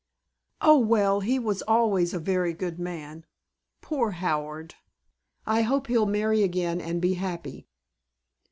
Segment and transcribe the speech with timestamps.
[0.61, 0.79] "Oh!
[0.79, 3.23] Well, he was always a very good man.
[3.81, 4.73] Poor Howard!
[5.45, 7.67] I hope he'll marry again and be happy."